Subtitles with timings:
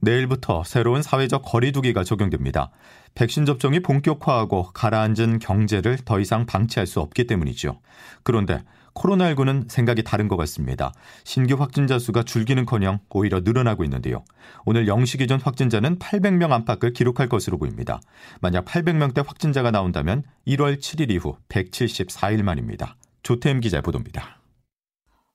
[0.00, 2.70] 내일부터 새로운 사회적 거리두기가 적용됩니다.
[3.14, 7.80] 백신 접종이 본격화하고 가라앉은 경제를 더 이상 방치할 수 없기 때문이죠.
[8.22, 8.62] 그런데
[8.94, 10.92] 코로나19는 생각이 다른 것 같습니다.
[11.24, 14.24] 신규 확진자 수가 줄기는커녕 오히려 늘어나고 있는데요.
[14.64, 18.00] 오늘 0시 기준 확진자는 800명 안팎을 기록할 것으로 보입니다.
[18.40, 22.96] 만약 800명대 확진자가 나온다면 1월 7일 이후 174일 만입니다.
[23.22, 24.39] 조태임 기자 보도입니다.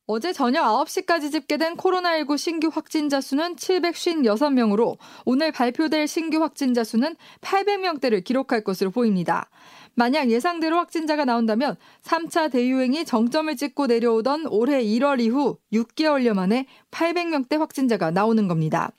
[0.08, 8.24] 어제 저녁 9시까지 집계된 코로나19 신규 확진자 수는 756명으로 오늘 발표될 신규 확진자 수는 800명대를
[8.24, 9.50] 기록할 것으로 보입니다.
[9.96, 17.58] 만약 예상대로 확진자가 나온다면 3차 대유행이 정점을 찍고 내려오던 올해 1월 이후 6개월여 만에 800명대
[17.58, 18.92] 확진자가 나오는 겁니다.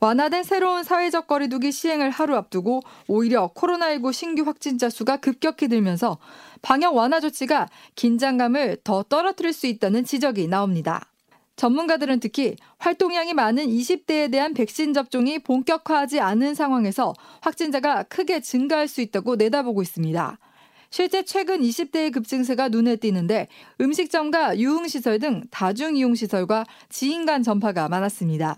[0.00, 6.18] 완화된 새로운 사회적 거리두기 시행을 하루 앞두고 오히려 코로나19 신규 확진자 수가 급격히 늘면서
[6.62, 11.06] 방역 완화 조치가 긴장감을 더 떨어뜨릴 수 있다는 지적이 나옵니다.
[11.56, 17.12] 전문가들은 특히 활동량이 많은 20대에 대한 백신 접종이 본격화하지 않은 상황에서
[17.42, 20.38] 확진자가 크게 증가할 수 있다고 내다보고 있습니다.
[20.88, 28.56] 실제 최근 20대의 급증세가 눈에 띄는데 음식점과 유흥시설 등 다중이용시설과 지인 간 전파가 많았습니다.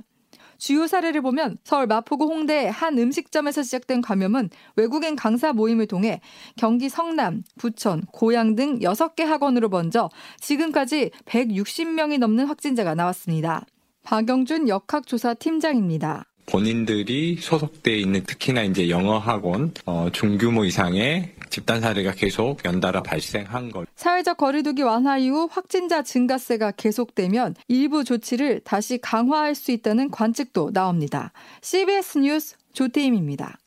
[0.63, 6.21] 주요 사례를 보면 서울 마포구 홍대 한 음식점에서 시작된 감염은 외국인 강사 모임을 통해
[6.57, 13.67] 경기 성남, 부천, 고양 등 6개 학원으로 번져 지금까지 160명이 넘는 확진자가 나왔습니다.
[14.05, 16.27] 박영준 역학조사 팀장입니다.
[16.47, 23.71] 본인들이 소속돼 있는 특히나 이제 영어 학원 어, 중규모 이상의 집단 사례가 계속 연달아 발생한
[23.71, 23.87] 것.
[23.95, 31.33] 사회적 거리두기 완화 이후 확진자 증가세가 계속되면 일부 조치를 다시 강화할 수 있다는 관측도 나옵니다.
[31.61, 33.59] CBS 뉴스 조태임입니다.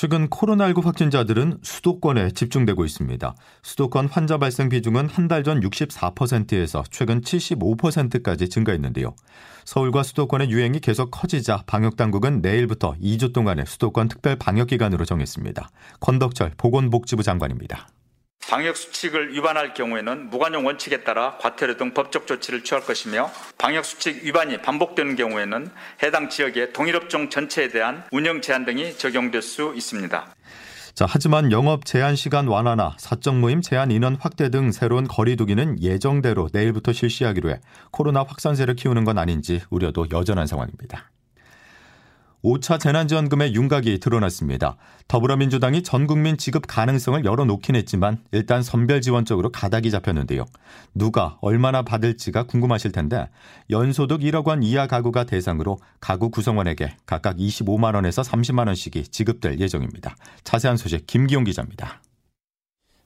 [0.00, 3.34] 최근 코로나19 확진자들은 수도권에 집중되고 있습니다.
[3.64, 9.16] 수도권 환자 발생 비중은 한 달 전 64%에서 최근 75%까지 증가했는데요.
[9.64, 15.68] 서울과 수도권의 유행이 계속 커지자 방역당국은 내일부터 2주 동안의 수도권 특별 방역기간으로 정했습니다.
[15.98, 17.88] 권덕철 보건복지부 장관입니다.
[18.48, 24.24] 방역 수칙을 위반할 경우에는 무관용 원칙에 따라 과태료 등 법적 조치를 취할 것이며 방역 수칙
[24.24, 25.70] 위반이 반복되는 경우에는
[26.02, 30.34] 해당 지역의 동일업종 전체에 대한 운영 제한 등이 적용될 수 있습니다.
[30.94, 36.48] 자, 하지만 영업 제한 시간 완화나 사적 모임 제한 인원 확대 등 새로운 거리두기는 예정대로
[36.50, 37.60] 내일부터 실시하기로 해
[37.90, 41.10] 코로나 확산세를 키우는 건 아닌지 우려도 여전한 상황입니다.
[42.44, 44.76] 5차 재난지원금의 윤곽이 드러났습니다.
[45.08, 50.44] 더불어민주당이 전국민 지급 가능성을 열어놓긴 했지만 일단 선별 지원적으로 가닥이 잡혔는데요.
[50.94, 53.28] 누가 얼마나 받을지가 궁금하실 텐데
[53.70, 60.14] 연소득 1억 원 이하 가구가 대상으로 가구 구성원에게 각각 25만 원에서 30만 원씩이 지급될 예정입니다.
[60.44, 62.00] 자세한 소식 김기용 기자입니다.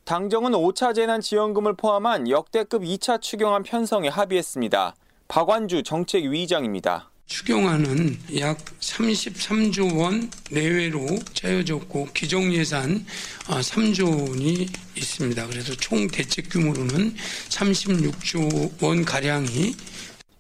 [0.05, 4.95] 당정은 5차 재난지원금을 포함한 역대급 2차 추경안 편성에 합의했습니다.
[5.29, 7.12] 박완주 정책위의장입니다.
[7.33, 13.07] 추경안은 약 33조 원 내외로 짜여졌고 기존 예산
[13.47, 15.47] 3조 아, 원이 있습니다.
[15.47, 17.15] 그래서 총 대책 규모로는
[17.49, 19.75] 36조 원 가량이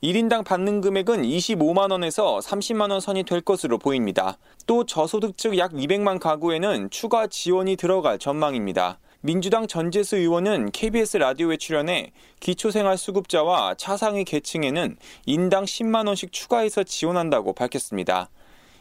[0.02, 4.36] 1인당 받는 금액은 25만 원에서 30만 원 선이 될 것으로 보입니다.
[4.66, 8.98] 또 저소득층 약 200만 가구에는 추가 지원이 들어갈 전망입니다.
[9.24, 12.10] 민주당 전재수 의원은 KBS 라디오에 출연해
[12.40, 14.96] 기초생활수급자와 차상위 계층에는
[15.26, 18.30] 인당 10만 원씩 추가해서 지원한다고 밝혔습니다.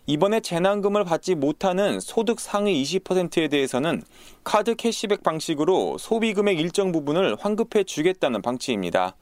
[0.08, 4.02] 이번에 재난금을 받지 못하는 소득 상위 20%에 대해서는
[4.44, 9.16] 카드 캐시백 방식으로 소비금액 일정 부분을 환급해 주겠다는 방침입니다.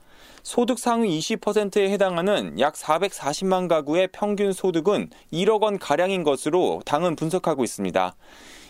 [0.44, 7.66] 소득 상위 20%에 해당하는 약 440만 가구의 평균 소득은 1억 원 가량인 것으로 당은 분석하고
[7.66, 8.16] 있습니다.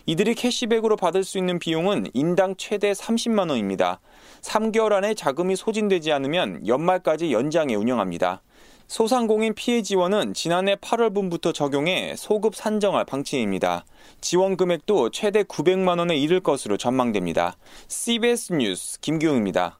[0.09, 3.99] 이들이 캐시백으로 받을 수 있는 비용은 인당 최대 30만 원입니다.
[4.41, 8.41] 3개월 안에 자금이 소진되지 않으면 연말까지 연장해 운영합니다.
[8.87, 13.85] 소상공인 피해 지원은 지난해 8월분부터 적용해 소급 산정할 방침입니다.
[14.19, 17.55] 지원 금액도 최대 900만 원에 이를 것으로 전망됩니다.
[17.87, 19.79] CBS 뉴스 김규웅입니다.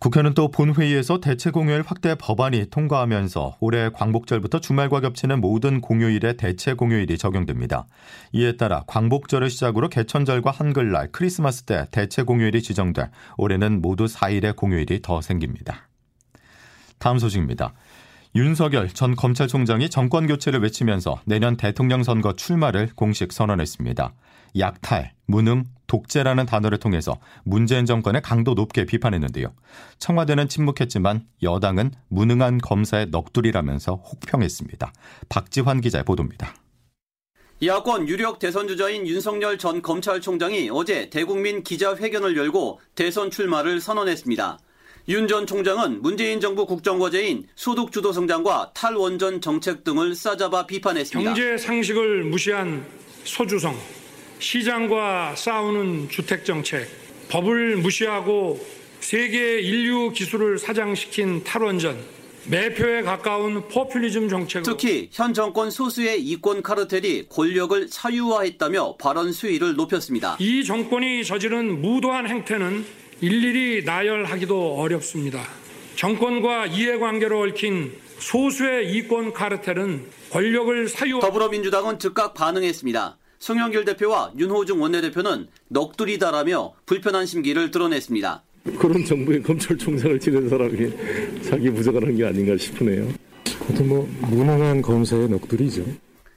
[0.00, 6.72] 국회는 또 본회의에서 대체 공휴일 확대 법안이 통과하면서 올해 광복절부터 주말과 겹치는 모든 공휴일에 대체
[6.72, 7.86] 공휴일이 적용됩니다.
[8.32, 15.02] 이에 따라 광복절을 시작으로 개천절과 한글날, 크리스마스 때 대체 공휴일이 지정돼 올해는 모두 4일의 공휴일이
[15.02, 15.86] 더 생깁니다.
[16.98, 17.74] 다음 소식입니다.
[18.36, 24.14] 윤석열 전 검찰총장이 정권 교체를 외치면서 내년 대통령 선거 출마를 공식 선언했습니다.
[24.58, 29.52] 약탈, 무능, 독재라는 단어를 통해서 문재인 정권의 강도 높게 비판했는데요.
[29.98, 34.92] 청와대는 침묵했지만 여당은 무능한 검사의 넋두리라면서 혹평했습니다.
[35.28, 36.54] 박지환 기자의 보도입니다.
[37.62, 44.58] 야권 유력 대선 주자인 윤석열 전 검찰총장이 어제 대국민 기자회견을 열고 대선 출마를 선언했습니다.
[45.10, 51.34] 윤 전 총장은 문재인 정부 국정과제인 소득 주도 성장과 탈원전 정책 등을 싸잡아 비판했습니다.
[51.34, 52.86] 경제 상식을 무시한
[53.24, 53.76] 소주성,
[54.38, 56.86] 시장과 싸우는 주택 정책,
[57.28, 58.64] 법을 무시하고
[59.00, 61.98] 세계 인류 기술을 사장시킨 탈원전,
[62.46, 70.36] 매표에 가까운 포퓰리즘 정책으로 특히 현 정권 소수의 이권 카르텔이 권력을 사유화했다며 발언 수위를 높였습니다.
[70.38, 75.42] 이 정권이 저지른 무도한 행태는 일일이 나열하기도 어렵습니다.
[75.96, 83.18] 정권과 이해관계로 얽힌 소수의 이권 카르텔은 권력을 사유 더불어민주당은 즉각 반응했습니다.
[83.38, 88.42] 송영길 대표와 윤호중 원내대표는 넋두리다라며 불편한 심기를 드러냈습니다.
[88.78, 90.90] 그런 정부의 검찰총장을 지낸 사람이
[91.42, 93.08] 자기 부정을 한 게 아닌가 싶으네요.
[93.84, 95.84] 뭐 무능한 검사의 넋두리죠.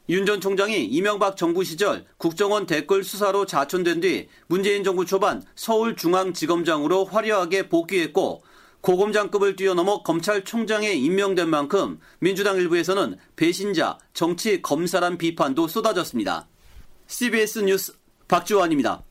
[0.10, 7.06] 윤 전 총장이 이명박 정부 시절 국정원 댓글 수사로 자천된 뒤 문재인 정부 초반 서울중앙지검장으로
[7.06, 8.44] 화려하게 복귀했고
[8.82, 16.50] 고검장급을 뛰어넘어 검찰총장에 임명된 만큼 민주당 일부에서는 배신자, 정치 검사란 비판도 쏟아졌습니다.
[17.08, 17.94] CBS 뉴스
[18.28, 19.04] 박지원입니다.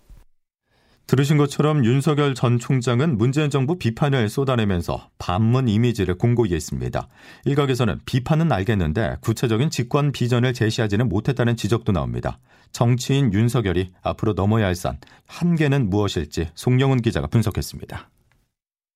[1.06, 7.08] 들으신 것처럼 윤석열 전 총장은 문재인 정부 비판을 쏟아내면서 반문 이미지를 공고히 했습니다.
[7.44, 12.38] 일각에서는 비판은 알겠는데 구체적인 직권 비전을 제시하지는 못했다는 지적도 나옵니다.
[12.72, 18.08] 정치인 윤석열이 앞으로 넘어야 할 산, 한계는 무엇일지 송영훈 기자가 분석했습니다.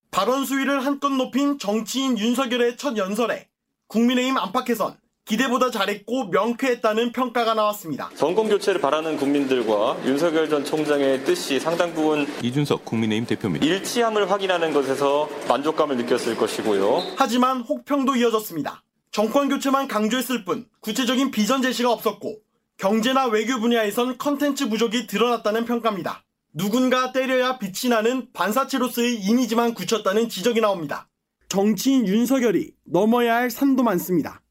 [0.09, 3.47] 발언 수위를 한껏 높인 정치인 윤석열의 첫 연설에
[3.87, 4.97] 국민의힘 안팎에선
[5.27, 8.09] 기대보다 잘했고 명쾌했다는 평가가 나왔습니다.
[8.15, 13.65] 정권 교체를 바라는 국민들과 윤석열 전 총장의 뜻이 상당 부분 이준석 국민의힘 대표입니다.
[13.65, 17.15] 일치함을 확인하는 것에서 만족감을 느꼈을 것이고요.
[17.17, 18.83] 하지만 혹평도 이어졌습니다.
[19.11, 22.37] 정권 교체만 강조했을 뿐 구체적인 비전 제시가 없었고
[22.77, 26.23] 경제나 외교 분야에선 컨텐츠 부족이 드러났다는 평가입니다.
[26.53, 31.09] 누군가 때려야 빛이 나는 반사체로서의 이미지만 굳혔다는 지적이 나옵니다.
[31.49, 34.41] 정치인 윤석열이 넘어야 할 산도 많습니다.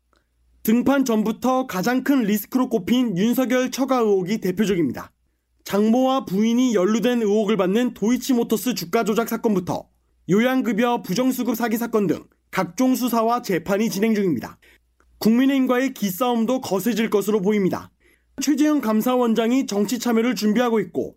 [0.66, 5.12] 등판 전부터 가장 큰 리스크로 꼽힌 윤석열 처가 의혹이 대표적입니다.
[5.62, 9.86] 장모와 부인이 연루된 의혹을 받는 도이치모터스 주가 조작 사건부터
[10.28, 14.58] 요양급여 부정수급 사기 사건 등 각종 수사와 재판이 진행 중입니다.
[15.18, 17.92] 국민의힘과의 기싸움도 거세질 것으로 보입니다.
[18.42, 21.14] 최재형 감사원장이 정치 참여를 준비하고 있고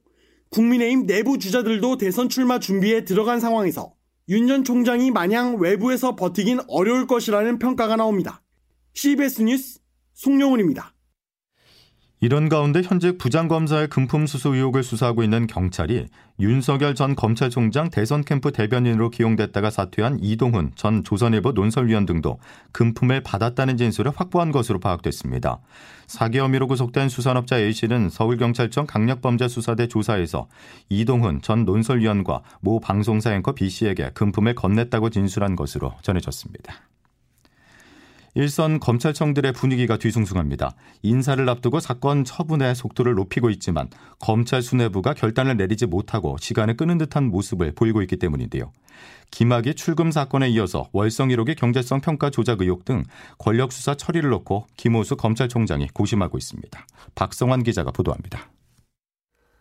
[0.51, 3.93] 국민의힘 내부 주자들도 대선 출마 준비에 들어간 상황에서
[4.29, 8.43] 윤 전 총장이 마냥 외부에서 버티긴 어려울 것이라는 평가가 나옵니다.
[8.93, 9.79] CBS 뉴스
[10.13, 10.93] 송영훈입니다.
[12.21, 16.07] 이런 가운데 현재 부장검사의 금품 수수 의혹을 수사하고 있는 경찰이
[16.41, 22.39] 윤석열 전 검찰총장 대선 캠프 대변인으로 기용됐다가 사퇴한 이동훈 전 조선일보 논설위원 등도
[22.73, 25.59] 금품을 받았다는 진술을 확보한 것으로 파악됐습니다.
[26.07, 30.49] 사기 혐의로 구속된 수산업자 A씨는 서울경찰청 강력범죄수사대 조사에서
[30.89, 36.81] 이동훈 전 논설위원과 모 방송사 앵커 B씨에게 금품을 건넸다고 진술한 것으로 전해졌습니다.
[38.35, 40.75] 일선 검찰청들의 분위기가 뒤숭숭합니다.
[41.01, 43.89] 인사를 앞두고 사건 처분의 속도를 높이고 있지만
[44.19, 48.71] 검찰 수뇌부가 결단을 내리지 못하고 시간을 끄는 듯한 모습을 보이고 있기 때문인데요.
[49.31, 53.03] 김학의 출금 사건에 이어서 월성 1호기 경제성 평가 조작 의혹 등
[53.37, 56.85] 권력 수사 처리를 놓고 김호수 검찰총장이 고심하고 있습니다.
[57.15, 58.49] 박성환 기자가 보도합니다.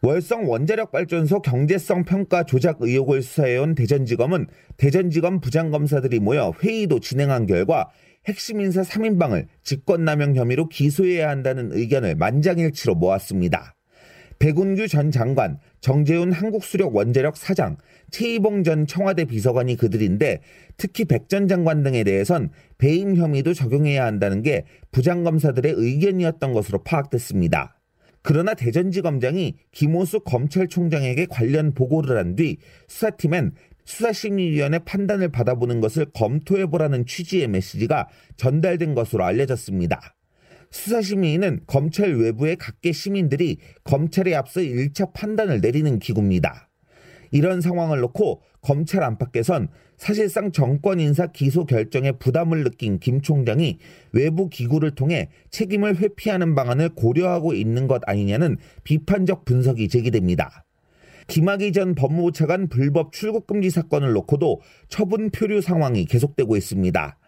[0.00, 7.90] 월성 원자력 발전소 경제성 평가 조작 의혹을 수사해온 대전지검은 대전지검 부장검사들이 모여 회의도 진행한 결과
[8.28, 13.75] 핵심 인사 3인방을 직권남용 혐의로 기소해야 한다는 의견을 만장일치로 모았습니다.
[14.38, 17.78] 백운규 전 장관, 정재훈 한국수력 원자력 사장,
[18.11, 20.40] 최이봉 전 청와대 비서관이 그들인데
[20.76, 27.80] 특히 백 전 장관 등에 대해선 배임 혐의도 적용해야 한다는 게 부장검사들의 의견이었던 것으로 파악됐습니다.
[28.23, 32.58] 그러나 대전지검장이 김호수 검찰총장에게 관련 보고를 한 뒤
[32.88, 33.52] 수사팀엔
[33.88, 40.14] 수사심의위원회 판단을 받아보는 것을 검토해보라는 취지의 메시지가 전달된 것으로 알려졌습니다.
[40.71, 46.68] 수사심의위는 검찰 외부의 각계 시민들이 검찰에 앞서 1차 판단을 내리는 기구입니다.
[47.30, 53.78] 이런 상황을 놓고 검찰 안팎에선 사실상 정권 인사 기소 결정에 부담을 느낀 김 총장이
[54.12, 60.67] 외부 기구를 통해 책임을 회피하는 방안을 고려하고 있는 것 아니냐는 비판적 분석이 제기됩니다.
[61.28, 67.18] 김학의 전 법무부 차관 불법 출국 금지 사건을 놓고도 처분 표류 상황이 계속되고 있습니다.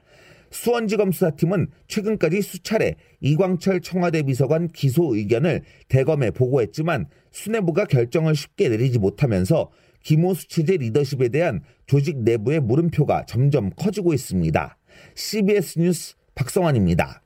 [0.50, 8.98] 수원지검 수사팀은 최근까지 수차례 이광철 청와대 비서관 기소 의견을 대검에 보고했지만 수뇌부가 결정을 쉽게 내리지
[8.98, 9.70] 못하면서
[10.02, 14.76] 기모수 체제 리더십에 대한 조직 내부의 물음표가 점점 커지고 있습니다.
[15.14, 17.22] CBS 뉴스 박성환입니다.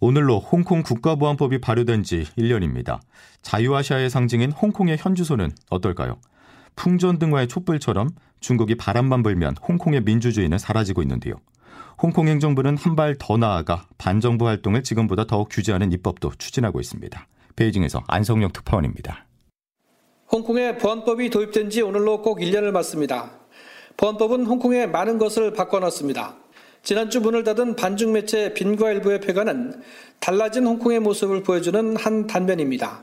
[0.00, 3.00] 오늘로 홍콩 국가보안법이 발효된 지 1년입니다.
[3.42, 6.18] 자유아시아의 상징인 홍콩의 현주소는 어떨까요?
[6.76, 8.10] 풍전등화의 촛불처럼
[8.40, 11.34] 중국이 바람만 불면 홍콩의 민주주의는 사라지고 있는데요.
[12.02, 17.26] 홍콩 행정부는 한 발 더 나아가 반정부 활동을 지금보다 더욱 규제하는 입법도 추진하고 있습니다.
[17.56, 19.26] 베이징에서 안성용 특파원입니다.
[20.32, 23.30] 홍콩의 보안법이 도입된 지 오늘로 꼭 1년을 맞습니다.
[23.96, 26.34] 보안법은 홍콩의 많은 것을 바꿔놨습니다.
[26.84, 29.72] 지난주 문을 닫은 반중 매체 빈과 일부의 폐가는
[30.20, 33.02] 달라진 홍콩의 모습을 보여주는 한 단면입니다.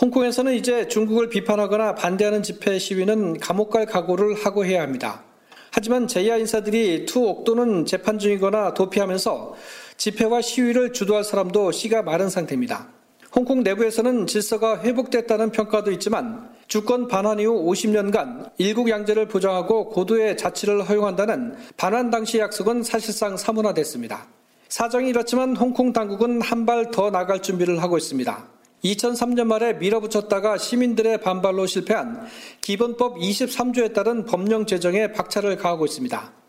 [0.00, 5.22] 홍콩에서는 이제 중국을 비판하거나 반대하는 집회 시위는 감옥 갈 각오를 하고 해야 합니다.
[5.70, 9.54] 하지만 제야 인사들이 투옥 또는 재판 중이거나 도피하면서
[9.98, 12.88] 집회와 시위를 주도할 사람도 씨가 마른 상태입니다.
[13.36, 20.88] 홍콩 내부에서는 질서가 회복됐다는 평가도 있지만 주권 반환 이후 50년간 일국 양제를 보장하고 고도의 자치를
[20.88, 24.28] 허용한다는 반환 당시 약속은 사실상 사문화됐습니다.
[24.68, 28.46] 사정이 이렇지만 홍콩 당국은 한 발 더 나갈 준비를 하고 있습니다.
[28.84, 32.28] 2003년 말에 밀어붙였다가 시민들의 반발로 실패한
[32.60, 36.39] 기본법 23조에 따른 법령 제정에 박차를 가하고 있습니다.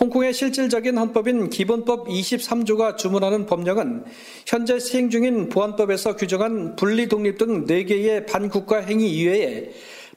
[0.00, 4.04] 홍콩의 실질적인 헌법인 기본법 23조가 주문하는 법령은
[4.46, 9.70] 현재 시행 중인 보안법에서 규정한 분리 독립 등 4개의 반국가 행위 이외에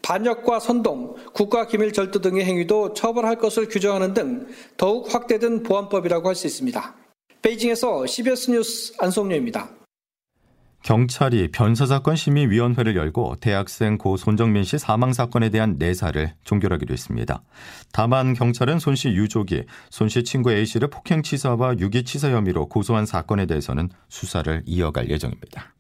[0.03, 4.47] 반역과 선동, 국가 기밀 절도 등의 행위도 처벌할 것을 규정하는 등
[4.77, 6.95] 더욱 확대된 보안법이라고 할 수 있습니다.
[7.41, 9.80] 베이징에서 CBS 뉴스 안성료입니다.
[10.83, 17.43] 경찰이 변사사건 심의위원회를 열고 대학생 고 손정민 씨 사망 사건에 대한 내사를 종결하기로 했습니다.
[17.91, 23.45] 다만 경찰은 손 씨 유족이 손 씨 친구 A 씨를 폭행치사와 유기치사 혐의로 고소한 사건에
[23.45, 25.73] 대해서는 수사를 이어갈 예정입니다.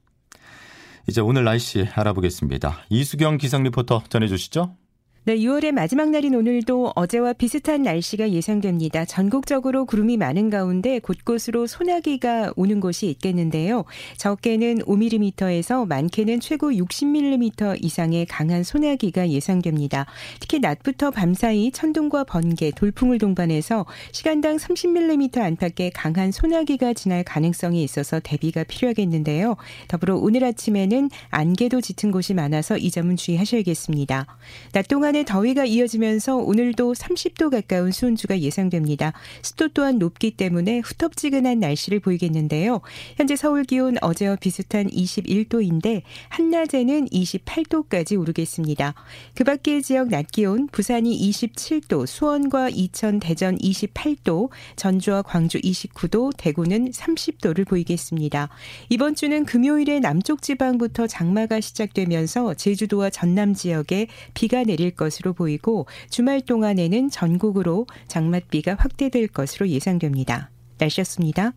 [1.09, 2.85] 이제 오늘 날씨 알아보겠습니다.
[2.89, 4.75] 이수경 기상 리포터 전해주시죠.
[5.23, 9.05] 네, 6월의 마지막 날인 오늘도 어제와 비슷한 날씨가 예상됩니다.
[9.05, 13.85] 전국적으로 구름이 많은 가운데 곳곳으로 소나기가 오는 곳이 있겠는데요.
[14.17, 20.07] 적게는 5mm에서 많게는 최고 60mm 이상의 강한 소나기가 예상됩니다.
[20.39, 28.19] 특히 낮부터 밤사이 천둥과 번개, 돌풍을 동반해서 시간당 30mm 안팎의 강한 소나기가 지날 가능성이 있어서
[28.19, 29.55] 대비가 필요하겠는데요.
[29.87, 34.25] 더불어 오늘 아침에는 안개도 짙은 곳이 많아서 이 점은 주의하셔야겠습니다.
[34.71, 39.11] 낮 동안 동안에 더위가 이어지면서 오늘도 30도 가까운 수온주가 예상됩니다.
[39.41, 42.79] 습도 또한 높기 때문에 후텁지근한 날씨를 보이겠는데요.
[43.17, 48.93] 현재 서울 기온 어제와 비슷한 21도인데 한낮에는 28도까지 오르겠습니다.
[49.35, 56.91] 그 밖의 지역 낮 기온 부산이 27도, 수원과 이천, 대전 28도, 전주와 광주 29도, 대구는
[56.91, 58.49] 30도를 보이겠습니다.
[58.89, 66.41] 이번 주는 금요일에 남쪽 지방부터 장마가 시작되면서 제주도와 전남 지역에 비가 내릴 것으로 보이고 주말
[66.41, 70.51] 동안에는 전국으로 장맛비가 확대될 것으로 예상됩니다.
[70.77, 71.53] 날씨였습니다.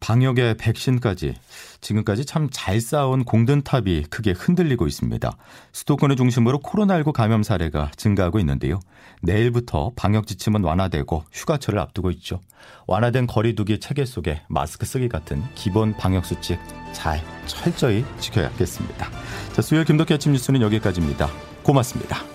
[0.00, 1.34] 방역의 백신까지
[1.80, 5.34] 지금까지 참 잘 쌓아온 공든탑이 크게 흔들리고 있습니다.
[5.72, 8.80] 수도권을 중심으로 코로나19 감염 사례가 증가하고 있는데요.
[9.22, 12.40] 내일부터 방역 지침은 완화되고 휴가철을 앞두고 있죠.
[12.86, 16.58] 완화된 거리두기 체계 속에 마스크 쓰기 같은 기본 방역 수칙
[16.92, 19.08] 잘 철저히 지켜야겠습니다.
[19.54, 21.30] 자, 수요일 김덕기 아침 뉴스는 여기까지입니다.
[21.62, 22.33] 고맙습니다.